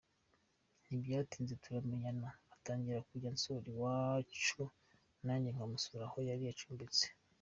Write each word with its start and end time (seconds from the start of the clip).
Ntibyatinze 0.85 1.53
turamenyerana 1.63 2.29
atangira 2.55 3.07
kujya 3.09 3.29
ansura 3.33 3.67
iwacu 3.73 4.63
nanjye 5.25 5.49
nkamusura 5.55 6.03
aho 6.07 6.17
yari 6.29 6.45
acumbitse. 6.53 7.05